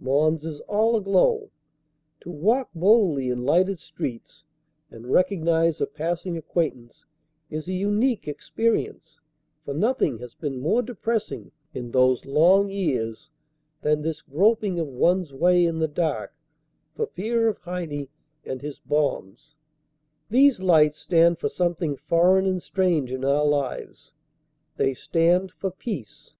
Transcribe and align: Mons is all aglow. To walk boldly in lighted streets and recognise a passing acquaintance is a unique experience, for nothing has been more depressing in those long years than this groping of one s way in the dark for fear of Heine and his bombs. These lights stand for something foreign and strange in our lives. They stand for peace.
Mons 0.00 0.46
is 0.46 0.58
all 0.60 0.96
aglow. 0.96 1.50
To 2.22 2.30
walk 2.30 2.70
boldly 2.74 3.28
in 3.28 3.44
lighted 3.44 3.78
streets 3.78 4.42
and 4.90 5.12
recognise 5.12 5.82
a 5.82 5.86
passing 5.86 6.38
acquaintance 6.38 7.04
is 7.50 7.68
a 7.68 7.74
unique 7.74 8.26
experience, 8.26 9.20
for 9.66 9.74
nothing 9.74 10.16
has 10.20 10.34
been 10.34 10.58
more 10.62 10.80
depressing 10.80 11.52
in 11.74 11.90
those 11.90 12.24
long 12.24 12.70
years 12.70 13.28
than 13.82 14.00
this 14.00 14.22
groping 14.22 14.80
of 14.80 14.86
one 14.88 15.24
s 15.26 15.32
way 15.34 15.62
in 15.66 15.78
the 15.78 15.88
dark 15.88 16.32
for 16.96 17.06
fear 17.08 17.46
of 17.46 17.58
Heine 17.58 18.08
and 18.46 18.62
his 18.62 18.78
bombs. 18.78 19.56
These 20.30 20.58
lights 20.62 20.96
stand 20.96 21.38
for 21.38 21.50
something 21.50 21.98
foreign 21.98 22.46
and 22.46 22.62
strange 22.62 23.10
in 23.12 23.26
our 23.26 23.44
lives. 23.44 24.14
They 24.78 24.94
stand 24.94 25.52
for 25.52 25.70
peace. 25.70 26.32